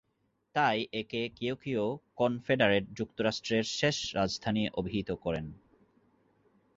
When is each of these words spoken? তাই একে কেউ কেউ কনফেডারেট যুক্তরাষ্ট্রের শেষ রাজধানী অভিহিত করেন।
তাই 0.55 0.77
একে 0.93 1.21
কেউ 1.39 1.55
কেউ 1.63 1.83
কনফেডারেট 2.15 2.85
যুক্তরাষ্ট্রের 2.97 3.65
শেষ 3.79 3.97
রাজধানী 4.15 4.63
অভিহিত 4.73 5.09
করেন। 5.23 5.45